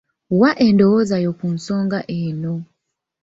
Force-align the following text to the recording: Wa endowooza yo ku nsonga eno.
Wa 0.39 0.49
endowooza 0.67 1.17
yo 1.25 1.31
ku 1.39 1.47
nsonga 1.55 1.99
eno. 2.19 2.53